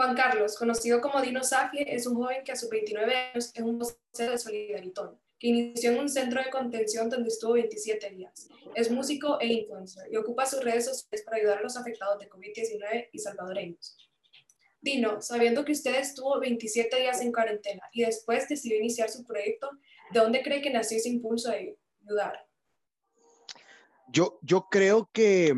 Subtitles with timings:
[0.00, 3.62] Juan Carlos, conocido como Dino Safie, es un joven que a sus 29 años es
[3.62, 8.48] un vocero de Solidaritón, que inició en un centro de contención donde estuvo 27 días.
[8.74, 12.30] Es músico e influencer y ocupa sus redes sociales para ayudar a los afectados de
[12.30, 13.98] COVID-19 y salvadoreños.
[14.80, 19.68] Dino, sabiendo que usted estuvo 27 días en cuarentena y después decidió iniciar su proyecto,
[20.12, 21.76] ¿de dónde cree que nació ese impulso de
[22.06, 22.46] ayudar?
[24.08, 25.54] Yo, yo creo que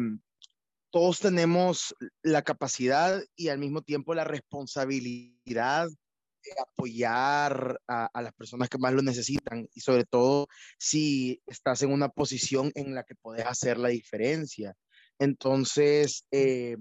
[0.92, 8.68] todos tenemos la capacidad y al mismo tiempo la responsabilidad de apoyar a, las personas
[8.68, 13.14] que más lo necesitan y sobre todo si estás en una posición en la que
[13.14, 14.74] puedes hacer la diferencia.
[15.18, 16.76] Entonces, eh,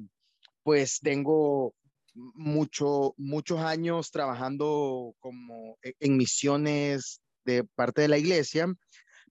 [0.63, 1.73] pues tengo
[2.13, 8.67] mucho, muchos años trabajando como e, en misiones de parte de la iglesia,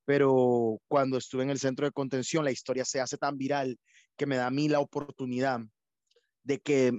[0.06, 3.78] pero cuando estuve en el centro de contención, la historia se hace tan viral
[4.20, 5.60] que me da a mí la oportunidad
[6.42, 6.92] de que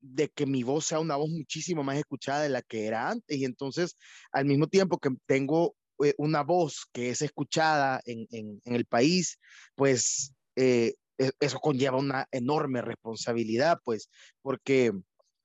[0.00, 3.36] de que mi voz sea una voz muchísimo más escuchada de la que era antes.
[3.36, 3.96] Y entonces,
[4.30, 9.36] al mismo tiempo que tengo eh, una voz que es escuchada en, en, el país,
[9.74, 14.08] pues eh, e, eso conlleva una enorme responsabilidad, pues,
[14.40, 14.92] porque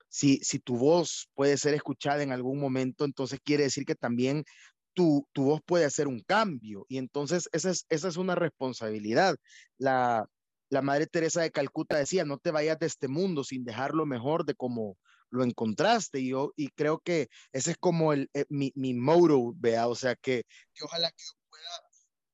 [0.08, 4.46] si, si tu voz puede ser escuchada en algún momento, entonces quiere decir que también
[4.94, 6.86] tu, tu voz puede hacer un cambio.
[6.88, 9.36] Y entonces esa es, esa es una responsabilidad.
[9.80, 10.30] La,
[10.70, 14.06] la Madre Teresa de Calcuta decía, no te vayas de este mundo sin dejar lo
[14.06, 14.98] mejor de cómo
[15.30, 16.20] lo encontraste.
[16.20, 19.96] Y yo y creo que ese es como el, eh, mi, mi motto, vea, o
[19.96, 20.44] sea, que,
[20.82, 21.82] ojalá que yo pueda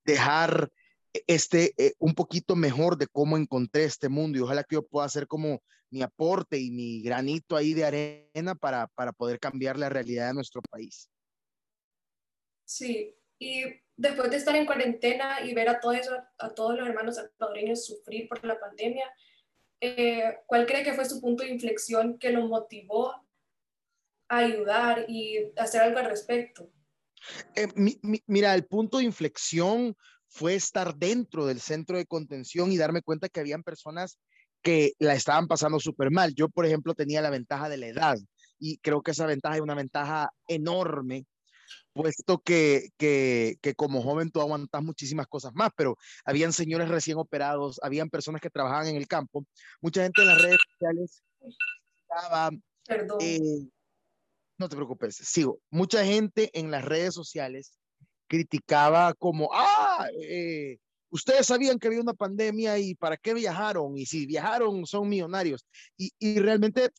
[0.06, 0.72] dejar
[1.28, 5.06] este eh, un poquito mejor de cómo encontré este mundo y ojalá que yo pueda
[5.06, 9.90] hacer como mi aporte y mi granito ahí de arena para, para poder cambiar la
[9.90, 11.10] realidad de nuestro país.
[12.64, 13.66] Sí, y
[14.02, 17.86] después de estar en cuarentena y ver a, todo eso, a todos los hermanos salvadoreños
[17.86, 19.06] sufrir por la pandemia,
[19.80, 23.12] eh, ¿cuál cree que fue su punto de inflexión que lo motivó
[24.28, 26.72] a ayudar y hacer algo al respecto?
[27.56, 27.68] Eh,
[28.26, 29.96] mira, el punto de inflexión
[30.28, 34.18] fue estar dentro del centro de contención y darme cuenta que habían personas
[34.64, 36.34] que la estaban pasando súper mal.
[36.34, 38.18] Yo, por ejemplo, tenía la ventaja de la edad
[38.58, 41.26] y creo que esa ventaja es una ventaja enorme
[41.94, 47.18] puesto que, que, que, como joven tú aguantas muchísimas cosas más, pero habían señores recién
[47.18, 49.46] operados, habían personas que trabajaban en el campo,
[49.82, 51.24] mucha gente en las redes sociales
[52.02, 52.52] estaba...
[52.86, 53.18] Perdón.
[53.22, 53.68] Eh,
[54.58, 55.60] no te preocupes, sigo.
[55.70, 57.74] Mucha gente en las redes sociales
[58.28, 60.78] criticaba como, ah, eh,
[61.10, 65.66] ustedes sabían que había una pandemia y para qué viajaron, y si viajaron son millonarios.
[65.98, 66.92] Y, y realmente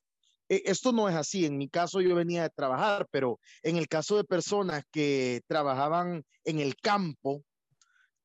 [0.65, 1.47] esto no es así.
[1.47, 6.25] En mi caso yo venía de trabajar, pero en el caso de personas que trabajaban
[6.45, 7.43] en el campo,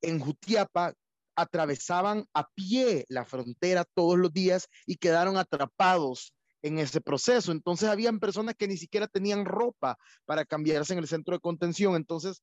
[0.01, 0.93] en Jutiapa,
[1.35, 6.33] atravesaban a pie la frontera todos los días y quedaron atrapados
[6.63, 7.51] en ese proceso.
[7.51, 11.95] Entonces habían personas que ni siquiera tenían ropa para cambiarse en el centro de contención.
[11.95, 12.41] Entonces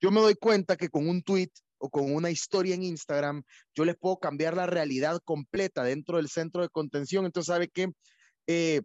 [0.00, 3.42] yo me doy cuenta que con un tweet o con una historia en Instagram,
[3.74, 7.26] yo les puedo cambiar la realidad completa dentro del centro de contención.
[7.26, 7.92] Entonces, ¿sabe qué?
[8.46, 8.80] Eh,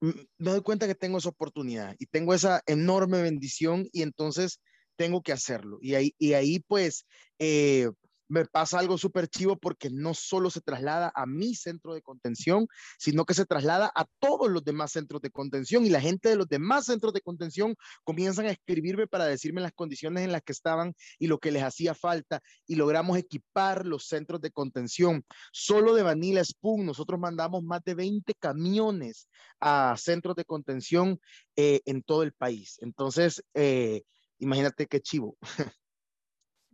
[0.00, 4.60] me doy cuenta que tengo esa oportunidad y tengo esa enorme bendición y entonces
[4.96, 5.78] tengo que hacerlo.
[5.80, 7.06] Y ahí, y ahí pues,
[7.38, 7.88] eh,
[8.28, 12.68] me pasa algo súper chivo porque no solo se traslada a mi centro de contención,
[12.98, 16.36] sino que se traslada a todos los demás centros de contención y la gente de
[16.36, 17.74] los demás centros de contención
[18.04, 21.62] comienzan a escribirme para decirme las condiciones en las que estaban y lo que les
[21.62, 25.24] hacía falta y logramos equipar los centros de contención.
[25.52, 29.28] Solo de Vanilla Spoon nosotros mandamos más de 20 camiones
[29.60, 31.20] a centros de contención
[31.56, 32.76] eh, en todo el país.
[32.80, 34.02] Entonces, eh,
[34.38, 35.36] imagínate qué chivo.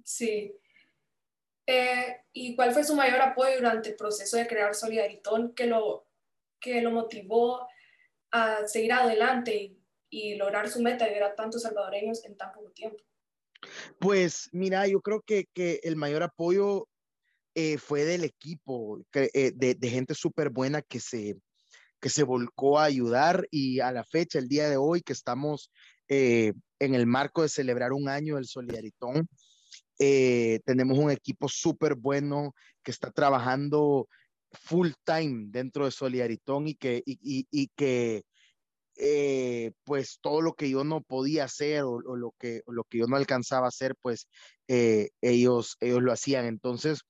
[0.07, 0.53] Sí,
[1.67, 6.07] eh, ¿Y cuál fue su mayor apoyo durante el proceso de crear Solidaritón que lo,
[6.61, 7.67] que lo motivó
[8.33, 9.77] a seguir adelante
[10.11, 13.03] y, lograr su meta de ver a tantos salvadoreños en tan poco tiempo?
[13.99, 16.87] Pues mira, yo creo que, que el mayor apoyo
[17.55, 21.37] eh, fue del equipo, eh, de, gente súper buena que se,
[22.01, 25.71] que se volcó a ayudar y a la fecha, el día de hoy, que estamos
[26.07, 29.27] en el marco de celebrar un año del Solidaritón,
[29.99, 34.09] eh, tenemos un equipo súper bueno que está trabajando
[34.53, 38.23] full time dentro de Solidaritón y que, y, que
[38.97, 43.07] eh, pues todo lo que yo no podía hacer o, lo, que, lo que yo
[43.07, 44.29] no alcanzaba a hacer, pues
[44.69, 46.47] eh, ellos, ellos lo hacían.
[46.47, 47.01] Entonces,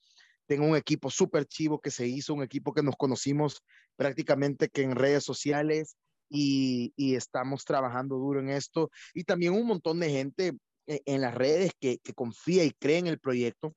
[0.47, 3.63] tengo un equipo súper chivo que se hizo, un equipo que nos conocimos
[3.97, 5.97] prácticamente que en redes sociales
[6.29, 8.91] y, estamos trabajando duro en esto.
[9.15, 10.53] Y también un montón de gente
[10.87, 13.75] en las redes que, confía y cree en el proyecto,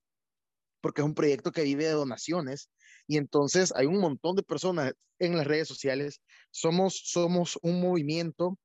[0.81, 2.69] porque es un proyecto que vive de donaciones
[3.07, 6.21] Y entonces hay un montón de personas en las redes sociales.
[6.51, 8.57] Somos, somos un movimiento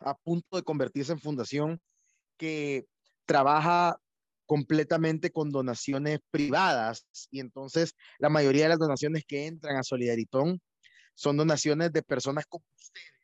[0.00, 1.80] a punto de convertirse en fundación
[2.38, 2.86] que
[3.26, 4.00] trabaja
[4.46, 10.60] completamente con donaciones privadas y entonces la mayoría de las donaciones que entran a Solidaritón
[11.14, 13.19] son donaciones de personas como ustedes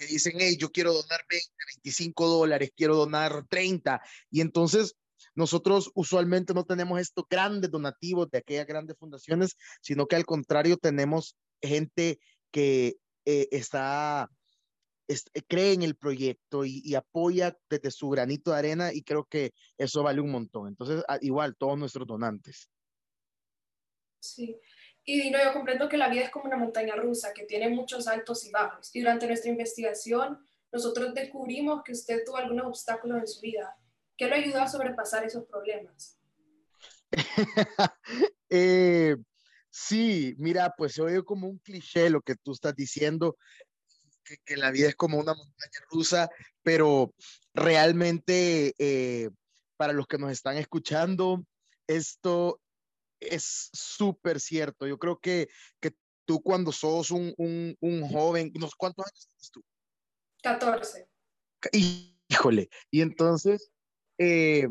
[0.00, 1.46] que dicen, hey, yo quiero donar 20,
[1.82, 4.00] 25 dólares, quiero donar 30
[4.30, 4.96] y entonces
[5.34, 10.78] nosotros usualmente no tenemos estos grandes donativos de aquellas grandes fundaciones, sino que al contrario
[10.78, 12.18] tenemos gente
[12.50, 14.30] que eh, está
[15.06, 19.52] eh, cree en el proyecto y, apoya desde su granito de arena y creo que
[19.76, 20.68] eso vale un montón.
[20.68, 22.70] Entonces, igual, todos nuestros donantes.
[24.20, 24.58] Sí.
[25.10, 28.06] Y Dino, yo comprendo que la vida es como una montaña rusa que tiene muchos
[28.06, 28.94] altos y bajos.
[28.94, 30.38] Y durante nuestra investigación,
[30.70, 33.76] nosotros descubrimos que usted tuvo algunos obstáculos en su vida.
[34.16, 36.16] ¿Qué le ayudó a sobrepasar esos problemas?
[38.50, 39.16] eh,
[39.68, 43.36] sí, mira, pues se oye como un cliché lo que tú estás diciendo,
[44.44, 46.30] que, la vida es como una montaña rusa,
[46.62, 47.12] pero
[47.52, 49.28] realmente eh,
[49.76, 51.44] para los que nos están escuchando,
[51.88, 52.60] esto
[53.20, 54.86] es súper cierto.
[54.86, 55.48] Yo creo que,
[55.80, 55.92] que
[56.24, 59.62] tú cuando sos un, un, un joven, ¿cuántos años tienes tú?
[60.42, 61.08] 14.
[62.28, 63.70] Híjole, y entonces,
[64.18, 64.66] eh,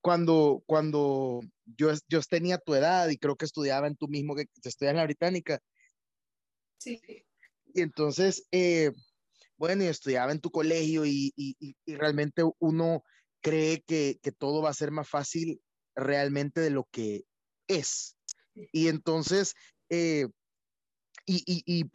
[0.00, 4.46] cuando, cuando yo, yo tenía tu edad y creo que estudiaba en tu mismo, que
[4.62, 5.60] estudias en la británica.
[6.78, 7.00] Sí
[7.74, 8.92] y entonces, eh,
[9.56, 13.04] bueno, y estudiaba en tu colegio y, y, y realmente uno
[13.40, 15.60] cree que, que, todo va a ser más fácil
[15.94, 17.24] realmente de lo que
[17.78, 18.16] es.
[18.72, 19.54] Y entonces,
[19.88, 20.26] eh,
[21.26, 21.44] y,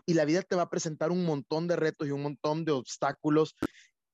[0.06, 2.72] y, la vida te va a presentar un montón de retos y un montón de
[2.72, 3.56] obstáculos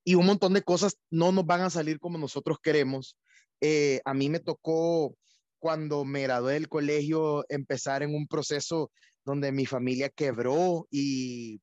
[0.04, 3.16] y un montón de cosas no nos van a salir como nosotros queremos.
[3.62, 5.16] Eh, a mí me tocó
[5.60, 8.92] cuando me gradué del colegio empezar en un proceso
[9.24, 11.62] donde mi familia quebró y,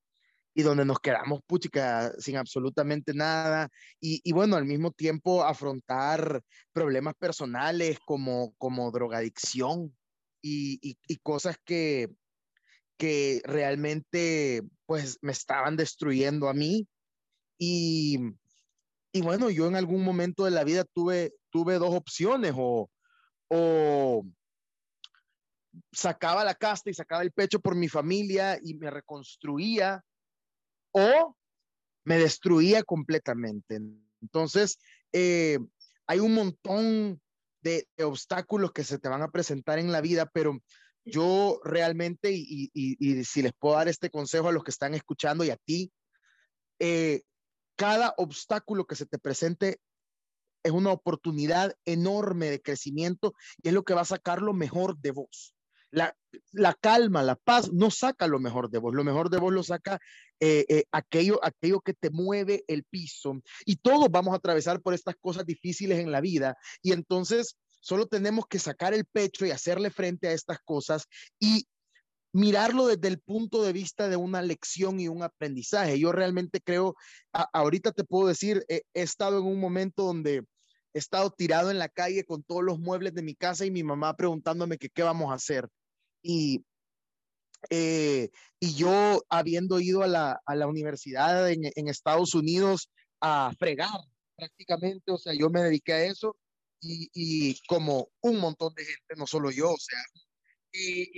[0.59, 3.71] y donde nos quedamos puchica sin absolutamente nada.
[4.01, 9.97] Y, y, bueno, al mismo tiempo afrontar problemas personales como, como drogadicción
[10.43, 12.09] y, y, y cosas que,
[12.97, 16.89] que realmente pues me estaban destruyendo a mí.
[17.57, 18.19] Y,
[19.13, 22.91] y bueno, yo en algún momento de la vida tuve, tuve dos opciones o,
[23.49, 24.27] o
[25.93, 30.03] sacaba la casta y sacaba el pecho por mi familia y me reconstruía
[30.99, 31.37] o
[32.05, 33.81] me destruía completamente.
[34.23, 34.79] Entonces,
[35.13, 35.59] eh,
[36.07, 37.21] hay un montón
[37.61, 40.59] de, obstáculos que se te van a presentar en la vida, pero
[41.05, 42.71] yo realmente, y,
[43.25, 45.93] si les puedo dar este consejo a los que están escuchando y a ti,
[46.79, 47.23] eh,
[47.77, 49.81] cada obstáculo que se te presente
[50.63, 54.99] es una oportunidad enorme de crecimiento y es lo que va a sacar lo mejor
[54.99, 55.55] de vos.
[55.91, 56.15] La,
[56.81, 59.99] calma, la paz no saca lo mejor de vos, lo mejor de vos lo saca
[60.41, 61.41] eh, eh, aquello,
[61.81, 63.41] que te mueve el piso.
[63.65, 68.07] Y todos vamos a atravesar por estas cosas difíciles en la vida y entonces solo
[68.07, 71.07] tenemos que sacar el pecho y hacerle frente a estas cosas
[71.41, 71.67] y
[72.33, 75.99] mirarlo desde el punto de vista de una lección y un aprendizaje.
[75.99, 76.95] Yo realmente creo,
[77.33, 80.45] ahorita te puedo decir, he estado en un momento donde
[80.95, 83.83] he estado tirado en la calle con todos los muebles de mi casa y mi
[83.83, 85.69] mamá preguntándome que qué vamos a hacer.
[86.31, 86.63] Y,
[87.71, 88.29] eh,
[88.61, 93.99] y yo habiendo ido a la, a la universidad en, en, Estados Unidos a fregar
[94.37, 96.37] prácticamente, o sea, yo me dediqué a eso
[96.83, 99.99] y, y como un montón de gente, no solo yo, o sea,
[100.71, 101.09] y,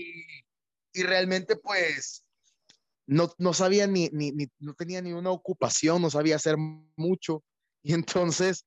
[0.94, 2.24] y, realmente pues
[3.04, 6.56] no, no sabía ni, ni, no tenía ni una ocupación, no sabía hacer
[6.96, 7.42] mucho.
[7.82, 8.66] Y entonces,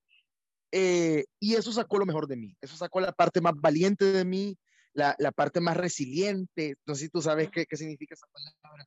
[0.71, 4.25] eh, y eso sacó lo mejor de mí, eso sacó la parte más valiente de
[4.25, 4.57] mí,
[4.93, 8.85] la, la parte más resiliente, no sé si tú sabes qué, qué significa esa palabra.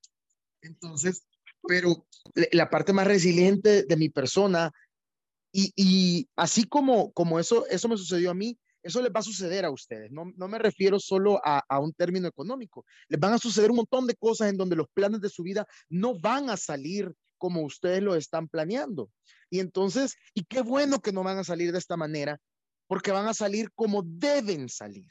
[0.62, 1.26] Entonces,
[1.66, 2.06] pero
[2.52, 4.70] la parte más resiliente de mi persona,
[5.52, 9.24] y, y, así como, como eso, eso me sucedió a mí, eso les va a
[9.24, 10.12] suceder a ustedes.
[10.12, 12.84] No, no me refiero solo a, a, un término económico.
[13.08, 15.66] Les van a suceder un montón de cosas en donde los planes de su vida
[15.88, 19.10] no van a salir como ustedes lo están planeando.
[19.50, 22.38] Y entonces, y qué bueno que no van a salir de esta manera,
[22.86, 25.08] porque van a salir como deben salir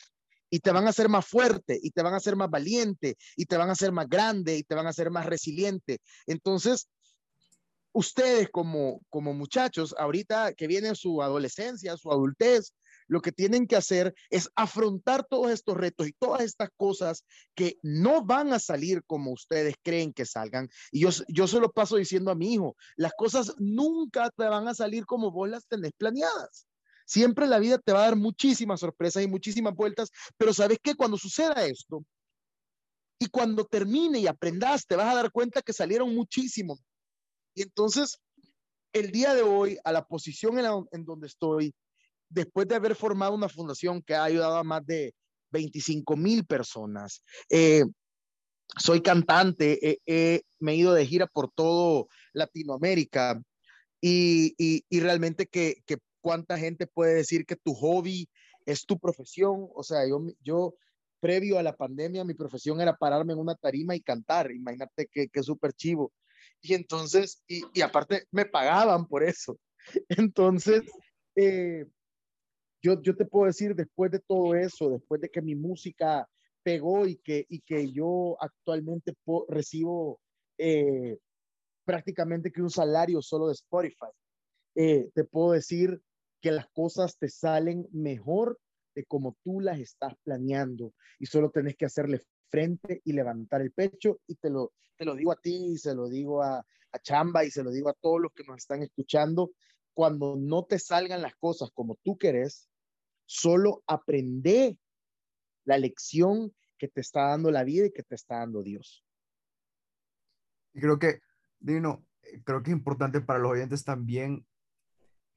[0.56, 3.46] y te van a hacer más fuerte y te van a hacer más valiente y
[3.46, 6.00] te van a hacer más grande y te van a hacer más resiliente.
[6.28, 6.88] Entonces,
[7.92, 12.74] ustedes como, como muchachos, ahorita que viene su adolescencia, su adultez,
[13.08, 17.78] lo que tienen que hacer es afrontar todos estos retos y todas estas cosas que
[17.84, 20.70] no van a salir como ustedes creen que salgan.
[20.90, 24.70] Y yo, yo se lo paso diciendo a mi hijo, las cosas nunca te van
[24.70, 26.66] a salir como vos las tenés planeadas.
[27.06, 30.96] Siempre la vida te va a dar muchísimas sorpresas y muchísimas vueltas, pero ¿sabes qué?
[30.96, 32.04] Cuando suceda esto,
[33.20, 36.80] Y cuando termine y aprendas, te vas a dar cuenta que salieron muchísimos.
[37.56, 38.18] Y entonces,
[38.92, 40.60] el día de hoy, a la posición
[40.92, 41.74] en, donde estoy,
[42.30, 45.14] después de haber formado una fundación que ha ayudado a más de
[45.52, 47.86] 25 mil personas, eh,
[48.78, 50.00] soy cantante,
[50.60, 53.42] me he ido de gira por todo Latinoamérica
[54.02, 58.28] y, y, realmente que, que, cuánta gente puede decir que tu hobby
[58.66, 59.70] es tu profesión.
[59.76, 60.74] O sea, yo, yo
[61.20, 64.52] previo a la pandemia, mi profesión era pararme en una tarima y cantar.
[64.52, 66.12] Imagínate que, que súper chivo.
[66.62, 69.60] Y entonces, y, y, aparte me pagaban por eso.
[70.10, 70.82] Entonces,
[71.36, 71.86] eh,
[72.82, 76.28] yo, yo te puedo decir, después de todo eso, después de que mi música
[76.64, 79.14] pegó y que, y que yo actualmente
[79.48, 80.20] recibo
[80.58, 81.20] eh,
[81.84, 84.10] prácticamente que un salario solo de Spotify,
[84.74, 86.02] eh, te puedo decir
[86.42, 88.60] que las cosas te salen mejor
[88.94, 93.72] de como tú las estás planeando y solo tenés que hacerle frente y levantar el
[93.72, 96.58] pecho y te lo, te lo digo a ti y se lo digo a,
[96.92, 99.52] a Chamba y se lo digo a todos los que nos están escuchando,
[99.94, 102.70] cuando no te salgan las cosas como tú querés,
[103.26, 104.78] solo aprende
[105.66, 109.04] la lección que te está dando la vida y que te está dando Dios.
[110.74, 111.22] Y creo que,
[111.60, 114.46] Dino, eh, creo que es importante para los oyentes también,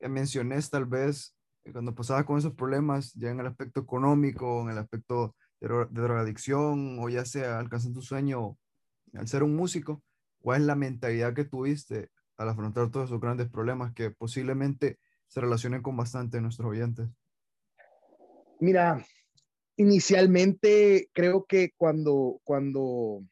[0.00, 4.70] menciones tal vez eh, cuando pasabas con esos problemas, ya en el aspecto económico, en
[4.70, 8.56] el aspecto de, drogadicción, o ya sea alcanzando tu sueño
[9.14, 10.02] al ser un músico,
[10.40, 15.40] ¿cuál es la mentalidad que tuviste al afrontar todos esos grandes problemas que posiblemente se
[15.40, 17.08] relacionen con bastante de nuestros oyentes?
[18.60, 19.04] Mira,
[19.76, 23.22] inicialmente creo que cuando, cuando,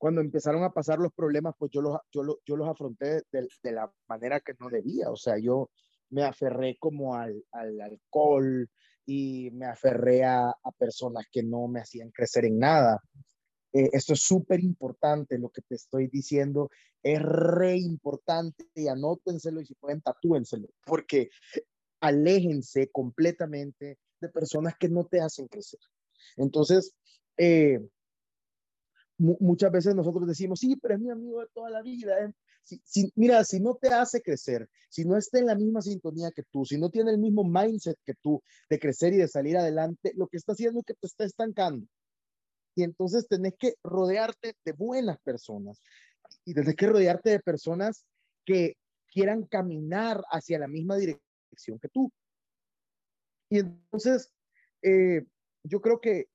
[0.00, 3.72] cuando empezaron a pasar los problemas, pues yo los, yo, yo los afronté de, de,
[3.72, 5.10] la manera que no debía.
[5.10, 5.68] O sea, yo
[6.08, 8.66] me aferré como al, al alcohol
[9.04, 13.02] y me aferré a, a, personas que no me hacían crecer en nada.
[13.74, 16.70] Eh, esto es súper importante, lo que te estoy diciendo
[17.02, 21.28] es re importante y anótenselo y si pueden tatúenselo, porque
[22.00, 25.80] aléjense completamente de personas que no te hacen crecer.
[26.38, 26.94] Entonces,
[27.36, 27.80] eh,
[29.20, 32.18] muchas veces nosotros decimos, sí, pero es mi amigo de toda la vida.
[32.24, 32.32] ¿eh?
[32.62, 36.42] Si, mira, si no te hace crecer, si no está en la misma sintonía que
[36.50, 40.12] tú, si no tiene el mismo mindset que tú de crecer y de salir adelante,
[40.16, 41.86] lo que está haciendo es que te está estancando.
[42.74, 45.80] Y entonces tenés que rodearte de buenas personas
[46.44, 48.06] y tenés que rodearte de personas
[48.46, 48.74] que
[49.12, 52.10] quieran caminar hacia la misma dirección que tú.
[53.50, 54.30] Y entonces,
[54.82, 55.24] eh,
[55.64, 56.28] yo creo que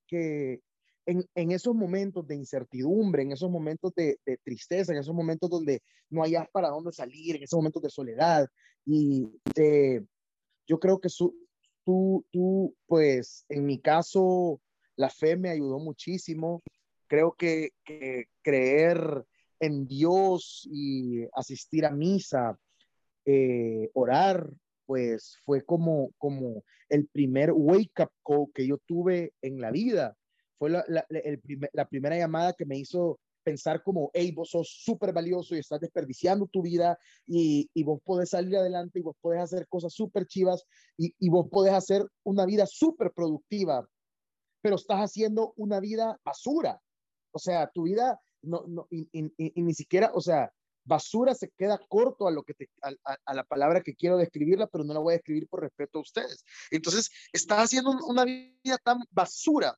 [1.06, 5.50] en, en, esos momentos de incertidumbre, en esos momentos de, de, tristeza, en esos momentos
[5.50, 8.48] donde no hayas para dónde salir, en esos momentos de soledad,
[8.86, 9.28] y
[10.68, 11.36] yo creo que su,
[11.84, 14.62] tú, tú, pues, en mi caso,
[14.96, 16.64] la fe me ayudó muchísimo.
[17.08, 19.26] Creo que, que creer
[19.60, 22.60] en Dios y asistir a misa,
[23.26, 24.50] eh, orar,
[24.86, 30.16] pues fue como, como el primer wake up call que yo tuve en la vida.
[30.58, 31.42] Fue la, la, el
[31.74, 35.80] la primera llamada que me hizo pensar como, hey, vos sos súper valioso y estás
[35.80, 36.98] desperdiciando tu vida
[37.28, 40.66] y, y, vos podés salir adelante y vos podés hacer cosas súper chivas
[40.98, 43.88] y, y, vos podés hacer una vida súper productiva,
[44.62, 46.82] pero estás haciendo una vida basura.
[47.32, 50.52] O sea, tu vida no, no y, y ni siquiera, o sea,
[50.86, 54.84] basura se queda corto a lo que te, a, la palabra que quiero describirla, pero
[54.84, 56.46] no la voy a describir por respeto a ustedes.
[56.72, 59.78] Entonces, estás haciendo una vida tan basura,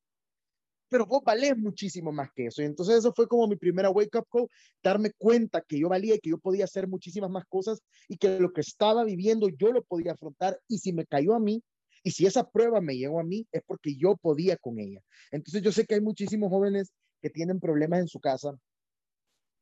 [0.90, 2.62] pero vos valés muchísimo más que eso.
[2.62, 4.48] Y entonces eso fue como mi primera wake up call,
[4.84, 8.40] darme cuenta que yo valía y que yo podía hacer muchísimas más cosas y que
[8.40, 11.64] lo que estaba viviendo yo lo podía afrontar y si me cayó a mí,
[12.04, 15.02] y si esa prueba me llegó a mí, es porque yo podía con ella.
[15.32, 18.58] Entonces yo sé que hay muchísimos jóvenes que tienen problemas en su casa,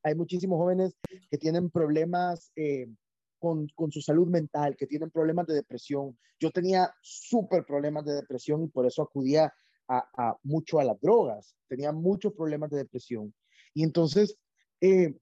[0.04, 0.94] hay muchísimos jóvenes
[1.32, 2.88] que tienen problemas eh,
[3.40, 6.16] con, con, su salud mental, que tienen problemas de depresión.
[6.40, 9.52] Yo tenía súper problemas de depresión y por eso acudía
[9.88, 11.56] a, mucho a las drogas.
[11.68, 13.34] Tenía muchos problemas de depresión.
[13.74, 14.38] Y entonces,
[14.82, 15.16] eh,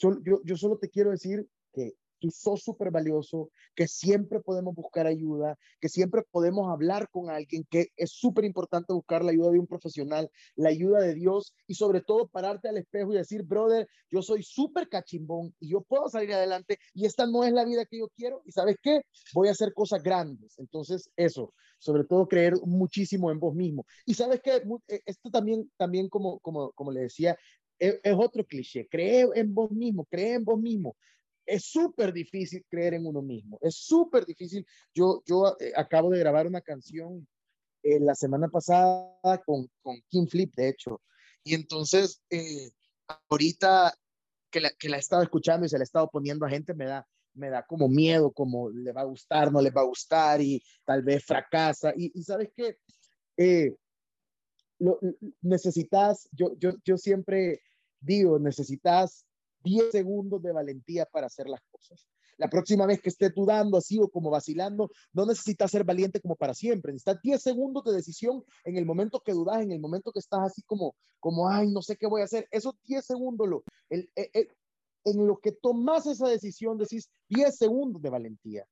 [0.00, 5.06] yo, yo solo te quiero decir que tú sos súper valioso, que siempre podemos buscar
[5.06, 9.58] ayuda, que siempre podemos hablar con alguien, que es súper importante buscar la ayuda de
[9.58, 13.88] un profesional, la ayuda de Dios y sobre todo pararte al espejo y decir, brother,
[14.10, 17.84] yo soy súper cachimbón y yo puedo salir adelante y esta no es la vida
[17.86, 20.58] que yo quiero y sabes qué, voy a hacer cosas grandes.
[20.58, 23.86] Entonces, eso, sobre todo creer muchísimo en vos mismo.
[24.04, 27.36] Y sabes qué, eh, esto también, también como, como, como le decía,
[27.78, 30.96] es, es otro cliché, cree en vos mismo, cree en vos mismo
[31.50, 34.64] es súper difícil creer en uno mismo, es súper difícil.
[34.94, 37.26] Yo, yo eh, acabo de grabar una canción
[37.82, 41.00] eh, la semana pasada con, con Kim Flip, de hecho,
[41.44, 42.70] Y entonces, eh,
[43.28, 43.94] ahorita
[44.50, 46.74] que la, que la he estado escuchando y se la he estado poniendo a gente,
[46.74, 49.86] me da, me da como miedo, como le va a gustar, no le va a
[49.86, 51.92] gustar y tal vez fracasa.
[51.96, 52.78] Y, y sabes qué,
[53.36, 53.74] eh,
[54.78, 54.98] lo,
[55.40, 57.62] necesitas, yo, yo, yo siempre
[58.00, 59.26] digo, necesitas
[59.62, 62.08] 10 segundos de valentía para hacer las cosas.
[62.36, 66.36] La próxima vez que esté dudando así o como vacilando, no necesitas ser valiente como
[66.36, 66.92] para siempre.
[66.92, 70.40] Necesitas 10 segundos de decisión en el momento que dudas, en el momento que estás
[70.40, 72.48] así como, como ay, no sé qué voy a hacer.
[72.50, 74.48] Esos 10 segundos, el, el,
[75.04, 78.66] en lo que tomas esa decisión, decís 10 segundos de valentía.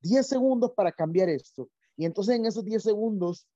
[0.00, 1.68] 10 segundos para cambiar esto.
[1.96, 3.46] Y entonces en esos 10 segundos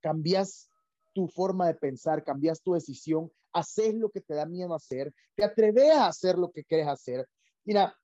[0.00, 0.68] cambias
[1.14, 5.44] tu forma de pensar, cambias tu decisión, haces lo que te da miedo hacer, te
[5.44, 7.26] atreves a hacer lo que quieres hacer.
[7.64, 7.96] Mira,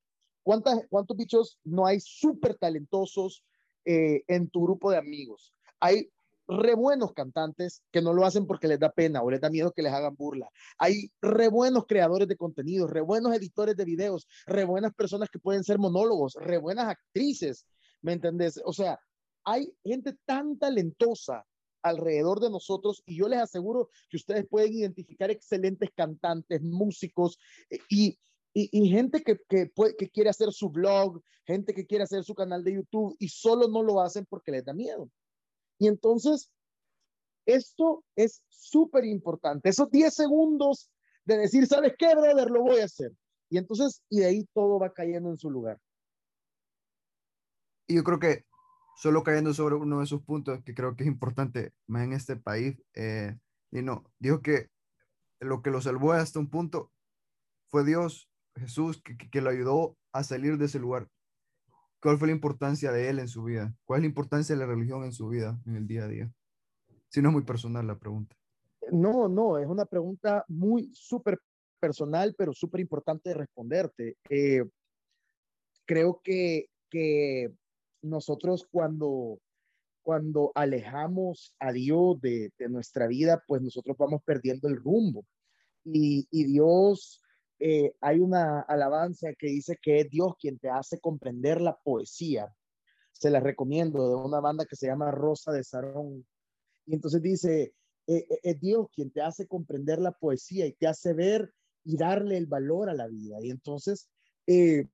[0.43, 3.45] ¿cuántas, ¿cuántos bichos no hay súper talentosos
[3.85, 5.53] eh, en tu grupo de amigos?
[5.81, 6.11] Hay
[6.51, 9.73] re buenos cantantes que no lo hacen porque les da pena o les da miedo
[9.73, 10.49] que les hagan burla.
[10.79, 15.39] Hay re buenos creadores de contenido, re buenos editores de videos, re buenas personas que
[15.39, 17.67] pueden ser monólogos, re buenas actrices,
[18.03, 18.61] ¿me entendés?
[18.65, 18.99] O sea,
[19.45, 21.45] hay gente tan talentosa
[21.83, 27.39] alrededor de nosotros y yo les aseguro que ustedes pueden identificar excelentes cantantes, músicos
[27.71, 28.19] eh, y,
[28.53, 32.65] y, gente que, que, que quiere hacer su blog, gente que quiere hacer su canal
[32.65, 35.11] de YouTube y solo no lo hacen porque les da miedo.
[35.79, 36.51] Y entonces,
[37.47, 39.69] esto es súper importante.
[39.69, 40.91] Esos 10 segundos
[41.25, 42.51] de decir, ¿sabes qué, brother?
[42.51, 43.13] Lo voy a hacer.
[43.49, 45.79] Y entonces, y de ahí todo va cayendo en su lugar.
[47.87, 48.45] Y yo creo que
[49.01, 52.37] solo cayendo sobre uno de esos puntos que creo que es importante más en este
[52.37, 53.35] país, eh,
[53.73, 54.69] y no, dijo que
[55.41, 56.93] lo que lo salvó hasta un punto
[57.71, 61.09] fue Dios, Jesús, que, que, lo ayudó a salir de ese lugar.
[62.03, 63.75] ¿Cuál fue la importancia de él en su vida?
[63.87, 66.31] ¿Cuál es la importancia de la religión en su vida, en el día a día?
[67.09, 68.37] Si no es muy personal la pregunta.
[68.93, 71.41] No, no, es una pregunta muy súper
[71.81, 74.17] personal, pero súper importante de responderte.
[74.29, 74.63] Eh,
[75.87, 77.55] creo que, que
[78.03, 79.39] nosotros cuando,
[80.03, 85.25] cuando alejamos a Dios de, de nuestra vida, pues nosotros vamos perdiendo el rumbo.
[85.85, 87.23] Y, y Dios,
[87.59, 92.53] eh, hay una alabanza que dice que es Dios quien te hace comprender la poesía.
[93.13, 96.27] Se la recomiendo de una banda que se llama Rosa de Sarón.
[96.87, 97.75] Y entonces dice,
[98.07, 101.53] eh, eh, es Dios quien te hace comprender la poesía y te hace ver
[101.85, 103.39] y darle el valor a la vida.
[103.41, 104.09] Y entonces,
[104.47, 104.89] eh,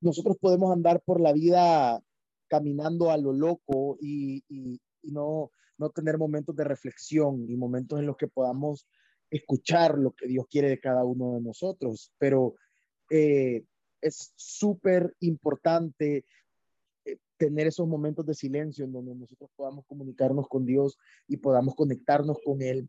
[0.00, 2.00] nosotros podemos andar por la vida
[2.48, 8.06] caminando a lo loco y, y, no, no tener momentos de reflexión y momentos en
[8.06, 8.86] los que podamos
[9.30, 12.12] escuchar lo que Dios quiere de cada uno de nosotros.
[12.18, 12.54] Pero
[13.10, 13.64] eh,
[14.00, 16.24] es súper importante
[17.04, 21.74] eh, tener esos momentos de silencio en donde nosotros podamos comunicarnos con Dios y podamos
[21.74, 22.88] conectarnos con Él.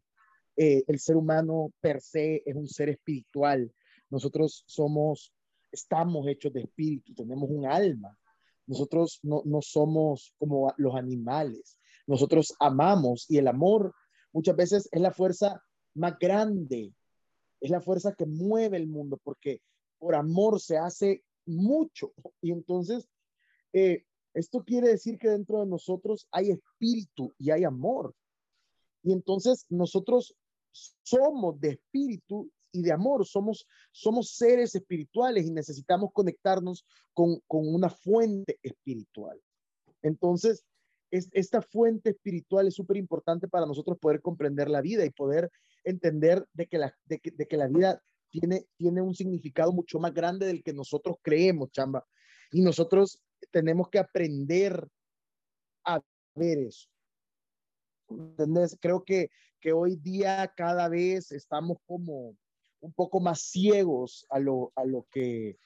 [0.55, 3.71] Eh, el ser humano per se es un ser espiritual.
[4.09, 5.33] Nosotros somos
[5.71, 8.17] estamos hechos de espíritu, tenemos un alma.
[8.65, 11.77] Nosotros no, no somos como los animales.
[12.05, 13.93] Nosotros amamos y el amor
[14.33, 15.61] muchas veces es la fuerza
[15.95, 16.93] más grande,
[17.59, 19.61] es la fuerza que mueve el mundo, porque
[19.97, 22.13] por amor se hace mucho.
[22.41, 23.07] Y entonces,
[23.73, 24.03] eh,
[24.33, 28.13] esto quiere decir que dentro de nosotros hay espíritu y hay amor.
[29.03, 30.35] Y entonces nosotros
[31.03, 37.67] somos de espíritu y de amor, somos, somos seres espirituales y necesitamos conectarnos con, con
[37.67, 39.41] una fuente espiritual.
[40.03, 40.63] Entonces,
[41.09, 45.49] es, esta fuente espiritual es súper importante para nosotros poder comprender la vida y poder
[45.83, 49.99] entender de que la, de que, de que la vida tiene, tiene un significado mucho
[49.99, 52.05] más grande del que nosotros creemos, chamba.
[52.51, 53.19] Y nosotros
[53.51, 54.87] tenemos que aprender
[55.85, 55.99] a
[56.35, 56.87] ver eso.
[58.09, 58.77] ¿Entendés?
[58.79, 62.35] Creo que, que hoy día cada vez estamos como
[62.81, 65.57] un poco más ciegos a lo, a lo que,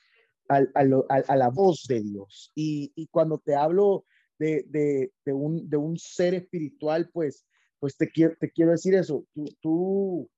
[0.49, 2.51] a, a, lo, a, la voz de Dios.
[2.55, 4.05] Y, y cuando te hablo
[4.39, 7.45] de, de, de, un, de un ser espiritual, pues,
[7.79, 9.25] pues te, quiero, te quiero decir eso.
[9.33, 10.29] Tú, tú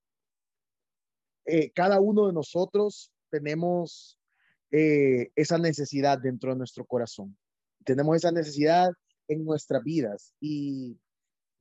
[1.45, 4.19] eh, cada uno de nosotros tenemos
[4.71, 7.37] eh, esa necesidad dentro de nuestro corazón.
[7.85, 8.91] Tenemos esa necesidad
[9.27, 10.97] en nuestras vidas y,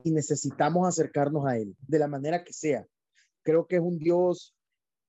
[0.05, 2.87] y necesitamos acercarnos a Él de la manera que sea.
[3.43, 4.55] Creo que es un Dios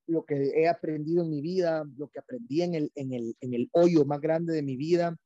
[0.07, 3.53] lo que he aprendido en mi vida, lo que aprendí en el, en el, en
[3.53, 5.17] el hoyo más grande de mi vida,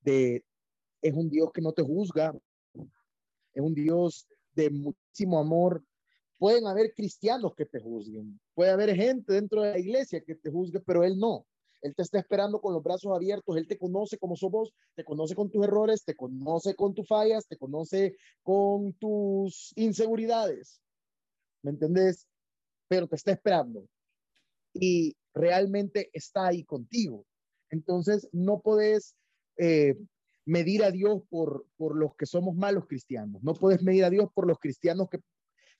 [0.00, 0.44] de,
[1.02, 2.34] es un Dios que no te juzga,
[3.54, 5.84] es un Dios de muchísimo amor.
[6.38, 10.50] Pueden haber cristianos que te juzguen, puede haber gente dentro de la iglesia que te
[10.50, 11.46] juzgue, pero Él no.
[11.80, 15.04] Él te está esperando con los brazos abiertos, Él te conoce como sos vos, te
[15.04, 20.80] conoce con tus errores, te conoce con tus fallas, te conoce con tus inseguridades
[21.62, 22.28] ¿me entendés?
[22.88, 23.86] Pero te está esperando
[24.72, 27.24] y realmente está ahí contigo.
[27.70, 29.14] Entonces, no podés
[29.56, 29.96] eh,
[30.46, 34.28] medir a Dios por, por los que somos malos cristianos, no puedes medir a Dios
[34.34, 35.18] por los cristianos que,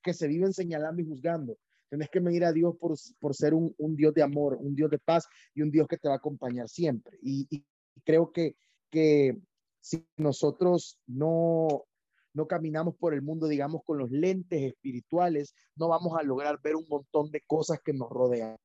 [0.03, 1.57] que se viven señalando y juzgando.
[1.89, 4.91] Tienes que medir a Dios por, por ser un, un, Dios de amor, un Dios
[4.91, 7.19] de paz y un Dios que te va a acompañar siempre.
[7.23, 7.65] Y, y
[8.05, 8.57] creo que,
[8.91, 9.39] que
[9.81, 11.87] si nosotros no,
[12.35, 16.77] no caminamos por el mundo, digamos, con los lentes espirituales, no vamos a lograr ver
[16.77, 18.57] un montón de cosas que nos rodean.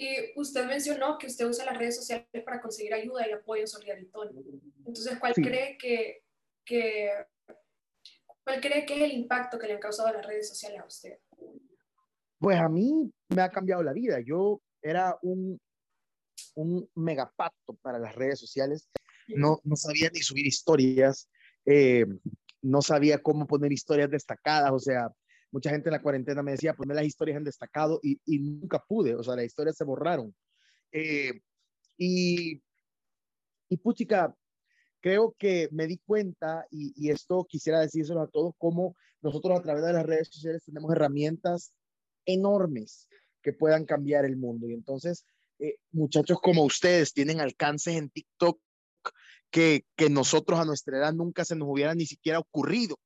[0.00, 4.30] Y usted mencionó que usted usa las redes sociales para conseguir ayuda y apoyo solidaritón.
[4.78, 5.42] Entonces, ¿cuál sí.
[5.42, 6.24] cree que,
[6.64, 7.10] que,
[8.42, 11.18] cuál cree que es el impacto que le han causado las redes sociales a usted?
[12.38, 14.20] Pues a mí me ha cambiado la vida.
[14.24, 15.60] Yo era un,
[16.54, 18.88] un megapacto para las redes sociales.
[19.28, 21.28] No, no sabía ni subir historias,
[21.66, 22.06] eh,
[22.62, 25.10] no sabía cómo poner historias destacadas, o sea,
[25.52, 28.82] mucha gente en la cuarentena me decía poner las historias en destacado y, y nunca
[28.86, 30.34] pude, o sea, las historias se borraron.
[30.92, 31.40] Eh,
[31.96, 32.62] y,
[33.68, 34.34] y puchica,
[35.00, 39.62] creo que me di cuenta, y, y, esto quisiera decírselo a todos, cómo nosotros a
[39.62, 41.72] través de las redes sociales tenemos herramientas
[42.24, 43.08] enormes
[43.42, 44.68] que puedan cambiar el mundo.
[44.68, 45.24] Y entonces,
[45.58, 48.60] eh, muchachos como ustedes tienen alcances en TikTok
[49.50, 52.98] que, que nosotros a nuestra edad nunca se nos hubiera ni siquiera ocurrido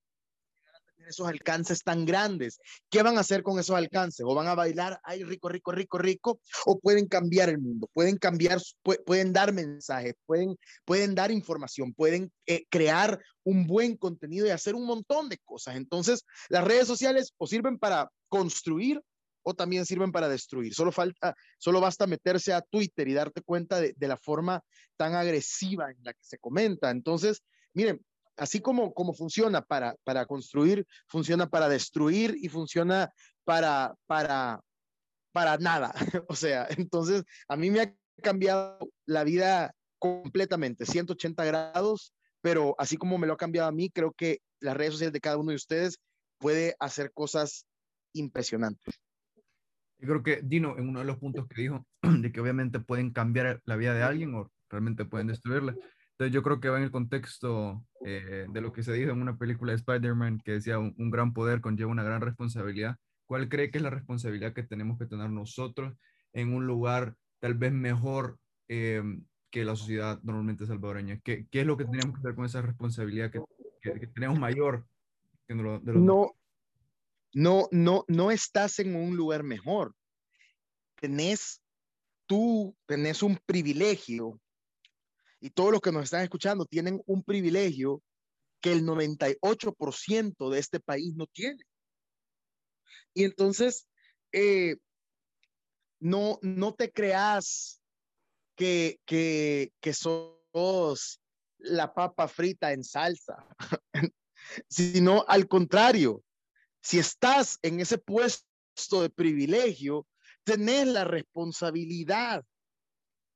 [1.08, 2.58] esos alcances tan grandes.
[2.90, 4.24] ¿Qué van a hacer con esos alcances?
[4.26, 6.40] ¿O van a bailar, ay, rico, rico, rico, rico?
[6.66, 7.88] ¿O pueden cambiar el mundo?
[7.92, 8.60] Pueden cambiar,
[9.06, 14.74] pueden dar mensajes, pueden, pueden dar información, pueden eh, crear un buen contenido y hacer
[14.74, 15.76] un montón de cosas.
[15.76, 19.00] Entonces, las redes sociales o sirven para construir
[19.44, 20.74] o también sirven para destruir.
[20.74, 24.62] Solo falta, solo basta meterse a Twitter y darte cuenta de, de la forma
[24.96, 26.90] tan agresiva en la que se comenta.
[26.90, 27.42] Entonces,
[27.74, 28.00] miren,
[28.36, 33.12] así como, como funciona para, para construir, funciona para destruir y funciona
[33.44, 34.60] para, para,
[35.32, 35.92] para nada.
[36.28, 42.96] o sea, entonces a mí me ha cambiado la vida completamente, 180 grados, pero así
[42.96, 45.50] como me lo ha cambiado a mí, creo que las redes sociales de cada uno
[45.50, 45.98] de ustedes
[46.38, 47.66] puede hacer cosas
[48.12, 49.00] impresionantes.
[49.98, 53.12] Yo creo que Dino, en uno de los puntos que dijo, de que obviamente pueden
[53.12, 55.74] cambiar la vida de alguien o realmente pueden destruirla,
[56.14, 59.20] entonces yo creo que va en el contexto eh, de lo que se dijo en
[59.20, 62.96] una película de Spider-Man que decía un, un, gran poder conlleva una gran responsabilidad.
[63.26, 65.92] ¿Cuál cree que es la responsabilidad que tenemos que tener nosotros
[66.32, 69.02] en un lugar tal vez mejor eh,
[69.50, 71.18] que la sociedad normalmente salvadoreña?
[71.24, 73.40] ¿Qué, ¿Qué, es lo que tenemos que hacer con esa responsabilidad que,
[73.82, 74.86] que, que tenemos mayor?
[75.48, 75.62] Que de
[75.94, 76.32] no,
[77.32, 79.96] no, no, no estás en un lugar mejor.
[81.00, 81.60] Tenés,
[82.26, 84.40] tú tenés un privilegio
[85.44, 88.02] y todos los que nos están escuchando tienen un privilegio
[88.62, 91.62] que el 98% de este país no tiene.
[93.12, 93.86] Y entonces,
[94.32, 94.76] eh,
[96.00, 97.82] no, no te creas
[98.56, 101.20] que, que, que sos
[101.58, 103.46] la papa frita en salsa,
[104.70, 106.24] sino al contrario,
[106.80, 110.06] si estás en ese puesto de privilegio,
[110.42, 112.42] tenés la responsabilidad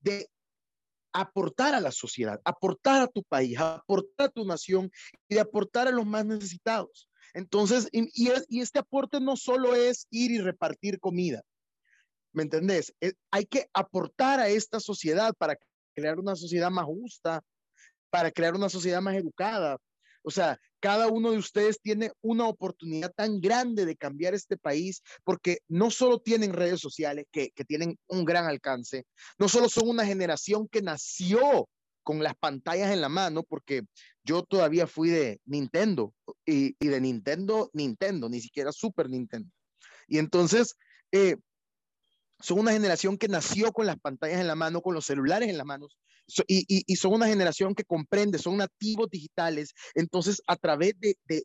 [0.00, 0.30] de
[1.20, 4.90] aportar a la sociedad, aportar a tu país, aportar a tu nación
[5.28, 7.08] y de aportar a los más necesitados.
[7.34, 11.42] Entonces, y, este aporte no solo es ir y repartir comida,
[12.32, 12.94] ¿me entendés?
[13.00, 15.56] Es, hay que aportar a esta sociedad para
[15.94, 17.42] crear una sociedad más justa,
[18.10, 19.76] para crear una sociedad más educada,
[20.28, 25.02] o sea, cada uno de ustedes tiene una oportunidad tan grande de cambiar este país
[25.24, 29.06] porque no solo tienen redes sociales que, tienen un gran alcance,
[29.38, 31.66] no solo son una generación que nació
[32.02, 33.84] con las pantallas en la mano, porque
[34.22, 36.12] yo todavía fui de Nintendo
[36.44, 39.50] y, y de Nintendo, Nintendo, ni siquiera Super Nintendo.
[40.08, 40.76] Y entonces,
[41.10, 41.36] eh,
[42.38, 45.56] son una generación que nació con las pantallas en la mano, con los celulares en
[45.56, 45.96] las manos,
[46.46, 49.72] y, y, y, son una generación que comprende, son nativos digitales.
[49.94, 51.44] Entonces, a través de, de,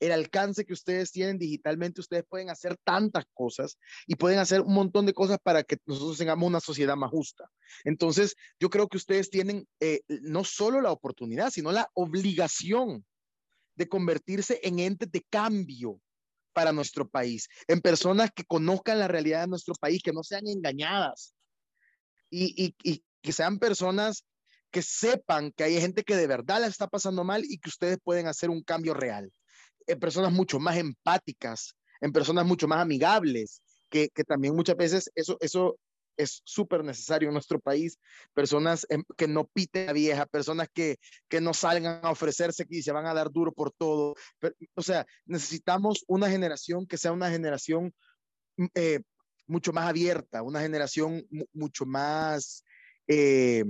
[0.00, 4.72] el alcance que ustedes tienen digitalmente, ustedes pueden hacer tantas cosas y pueden hacer un
[4.72, 7.50] montón de cosas para que nosotros tengamos una sociedad más justa.
[7.84, 13.04] Entonces, yo creo que ustedes tienen eh, no solo la oportunidad, sino la obligación
[13.74, 16.00] de convertirse en entes de cambio
[16.52, 20.46] para nuestro país, en personas que conozcan la realidad de nuestro país, que no sean
[20.48, 21.34] engañadas
[22.28, 24.24] y, y, y que sean personas
[24.70, 27.98] que sepan que hay gente que de verdad la está pasando mal y que ustedes
[28.02, 29.32] pueden hacer un cambio real.
[29.86, 35.10] En personas mucho más empáticas, en personas mucho más amigables, que, que también muchas veces
[35.14, 35.76] eso, eso
[36.16, 37.98] es súper necesario en nuestro país,
[38.34, 42.82] personas em, que no piten a vieja, personas que, que no salgan a ofrecerse y
[42.82, 44.14] se van a dar duro por todo.
[44.74, 47.92] o sea, necesitamos una generación que sea una generación
[48.56, 49.00] mm, eh,
[49.46, 52.62] mucho más abierta, una generación mucho más
[53.12, 53.64] eh,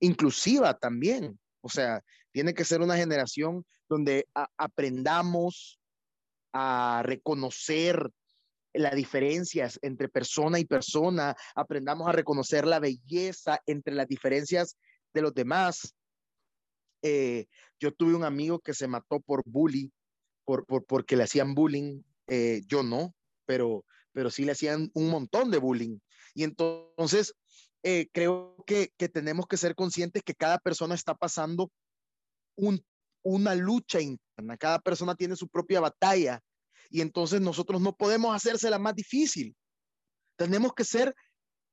[0.00, 1.40] inclusiva también.
[1.62, 4.28] O sea, tiene que ser una generación donde
[4.58, 5.80] aprendamos
[6.52, 8.10] a reconocer
[8.74, 14.76] las diferencias entre persona y persona, aprendamos a reconocer la belleza entre las diferencias
[15.14, 15.94] de los demás.
[17.02, 17.46] Eh,
[17.80, 19.88] yo tuve un amigo que se mató por bullying,
[20.44, 23.14] por, porque le hacían bullying, eh, yo no,
[23.46, 25.98] pero, pero sí le hacían un montón de bullying.
[26.34, 27.34] Y entonces
[27.82, 31.70] eh, creo que, que, tenemos que ser conscientes que cada persona está pasando
[32.56, 32.84] un,
[33.22, 36.40] una lucha interna, cada persona tiene su propia batalla
[36.90, 39.56] y entonces nosotros no podemos hacérsela más difícil.
[40.36, 41.14] Tenemos que ser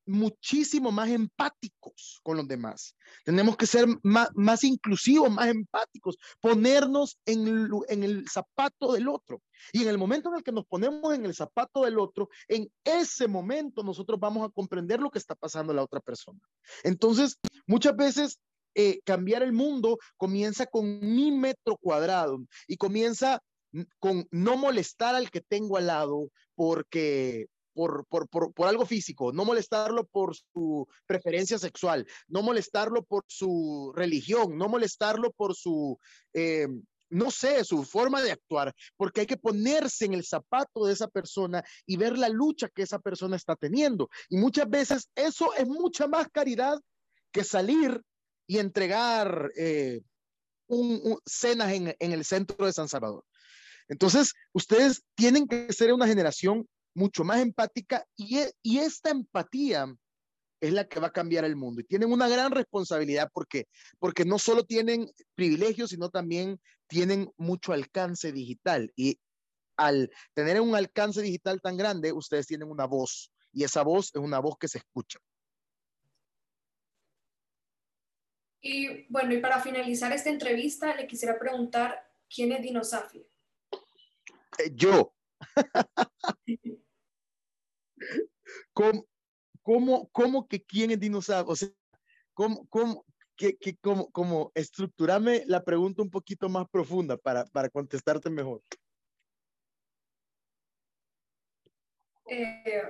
[0.10, 2.96] muchísimo más empáticos con los demás.
[3.24, 9.08] Tenemos que ser más, más inclusivos, más empáticos, ponernos en el, en el zapato del
[9.08, 9.42] otro.
[9.72, 12.70] Y en el momento en el que nos ponemos en el zapato del otro, en
[12.84, 16.40] ese momento nosotros vamos a comprender lo que está pasando la otra persona.
[16.84, 18.40] Entonces, muchas veces
[18.76, 23.42] eh, cambiar el mundo comienza con mi metro cuadrado y comienza
[24.00, 29.32] con no molestar al que tengo al lado porque por, por, por, por, algo físico,
[29.32, 36.00] no molestarlo por su preferencia sexual, no molestarlo por su religión, no molestarlo por su,
[36.34, 36.68] eh,
[37.10, 41.08] no sé, su forma de actuar, porque hay que ponerse en el zapato de esa
[41.08, 44.10] persona y ver la lucha que esa persona está teniendo.
[44.30, 46.80] Y muchas veces eso es mucha más caridad
[47.32, 48.02] que salir
[48.48, 50.02] y entregar eh,
[51.26, 53.24] cenas en, en el centro de San Salvador.
[53.88, 59.94] Entonces, ustedes tienen que ser una generación mucho más empática y, e, y esta empatía
[60.62, 61.82] es la que va a cambiar el mundo.
[61.82, 63.68] Y tienen una gran responsabilidad porque,
[64.00, 68.92] porque no solo tienen privilegios, sino también tienen mucho alcance digital.
[68.96, 69.20] Y
[69.78, 73.32] al tener un alcance digital tan grande, ustedes tienen una voz.
[73.54, 75.20] Y esa voz es una voz que se escucha.
[78.62, 83.26] Y bueno, y para finalizar esta entrevista, le quisiera preguntar, ¿quién es Dinosafio?
[84.58, 85.14] Eh, yo.
[88.74, 89.06] ¿Cómo,
[89.62, 91.52] cómo, cómo, que quién es dinosaurio?
[91.52, 91.70] O sea,
[92.34, 97.70] ¿cómo, cómo, que, que, cómo, cómo estructurame la pregunta un poquito más profunda para, para
[97.70, 98.62] contestarte mejor?
[102.28, 102.84] Eh...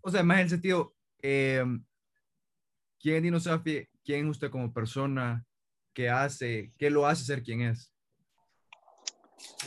[0.00, 1.64] O sea, más en el sentido, eh,
[2.98, 3.86] ¿quién es dinosaurio?
[4.04, 5.44] ¿Quién es usted como persona?
[5.92, 6.72] ¿Qué hace?
[6.78, 7.92] ¿Qué lo hace ser quien es?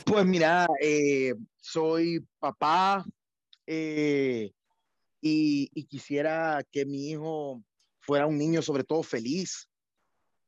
[0.06, 3.06] Pues mira, eh, soy papá
[3.66, 4.52] eh,
[5.22, 7.64] y, quisiera que mi hijo
[8.00, 9.70] fuera un niño sobre todo feliz,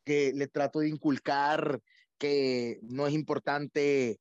[0.03, 1.79] que le trato de inculcar
[2.17, 4.19] que no es importante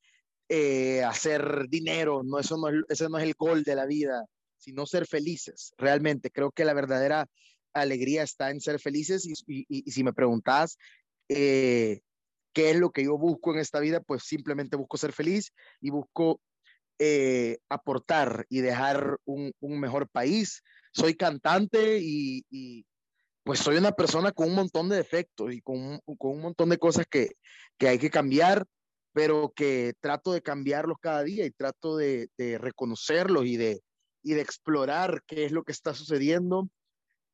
[0.48, 4.24] eh, hacer dinero, no, eso no es, ese no es el gol de la vida,
[4.58, 5.72] sino ser felices.
[5.78, 7.26] Realmente creo que la verdadera
[7.72, 10.76] alegría está en ser felices y, si me preguntas,
[12.52, 15.90] qué es lo que yo busco en esta vida, pues simplemente busco ser feliz y
[15.90, 16.40] busco
[16.98, 20.62] eh, aportar y dejar un, mejor país.
[20.92, 22.86] Soy cantante y,
[23.44, 27.06] pues soy una persona con un montón de defectos y con, un montón de cosas
[27.10, 27.30] que,
[27.80, 28.64] hay que cambiar,
[29.12, 33.80] pero que trato de cambiarlos cada día y trato de, reconocerlos y de,
[34.22, 36.68] y de explorar qué es lo que está sucediendo.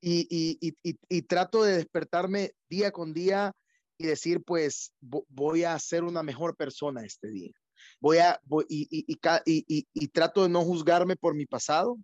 [0.00, 3.52] y trato de despertarme día con día
[3.98, 7.52] y decir, pues voy a ser una mejor persona este día.
[8.00, 11.98] Voy a, y, y, y, trato de no juzgarme por mi pasado.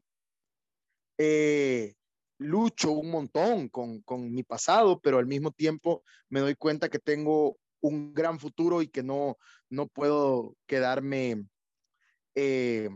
[1.19, 1.95] Eh,
[2.39, 6.99] lucho un montón con, con mi pasado, pero al mismo tiempo me doy cuenta que
[6.99, 9.39] tengo un gran futuro y que no,
[9.71, 11.47] no puedo quedarme
[12.35, 12.89] eh,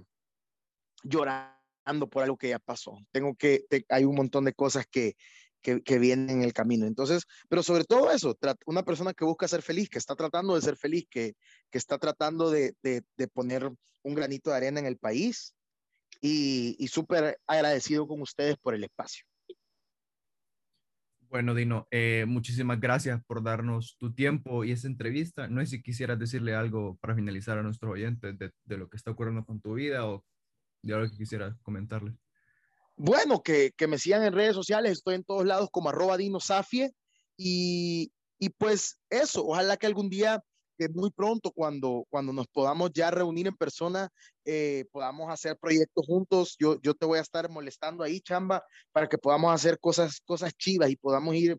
[1.05, 2.99] llorando por algo que ya pasó.
[3.13, 5.17] Tengo que, hay un montón de cosas que,
[5.63, 6.87] que, que vienen en el camino.
[6.87, 10.63] Entonces, pero sobre todo eso, una persona que busca ser feliz, que está tratando de
[10.63, 11.35] ser feliz, que,
[11.71, 13.71] que está tratando de, de, de, poner
[14.03, 15.55] un granito de arena en el país
[16.21, 19.25] y, y súper agradecido con ustedes por el espacio.
[21.29, 25.47] Bueno, Dino, eh, muchísimas gracias por darnos tu tiempo y esta entrevista.
[25.47, 28.97] No sé si quisieras decirle algo para finalizar a nuestros oyentes de, de lo que
[28.97, 30.25] está ocurriendo con tu vida o
[30.83, 32.15] de algo que quisieras comentarles
[32.99, 36.93] bueno, que, me sigan en redes sociales, estoy en todos lados como arroba dinosafie
[37.37, 40.43] y, y pues eso, ojalá que algún día
[40.77, 44.09] que muy pronto cuando, cuando nos podamos ya reunir en persona,
[44.45, 46.57] eh, podamos hacer proyectos juntos.
[46.59, 50.55] Yo, yo te voy a estar molestando ahí, chamba, para que podamos hacer cosas, cosas
[50.55, 51.57] chivas y podamos ir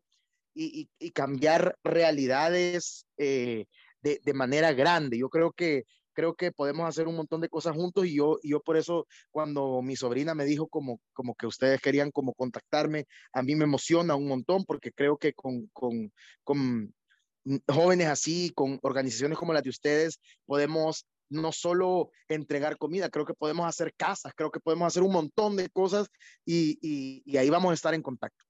[0.56, 3.66] y, y, cambiar realidades eh,
[4.02, 5.18] de, de, manera grande.
[5.18, 5.84] Yo creo que
[6.20, 9.82] creo que podemos hacer un montón de cosas juntos y yo, yo por eso cuando
[9.82, 14.16] mi sobrina me dijo como, como que ustedes querían como contactarme, a mí me emociona
[14.16, 16.12] un montón porque creo que con, con,
[16.44, 16.94] con
[17.70, 23.34] jóvenes así, con organizaciones como las de ustedes, podemos no solo entregar comida, creo que
[23.34, 26.10] podemos hacer casas, creo que podemos hacer un montón de cosas
[26.44, 28.49] y, y, y ahí vamos a estar en contacto.